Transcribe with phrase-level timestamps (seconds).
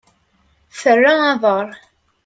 [0.79, 1.67] Terra aḍar.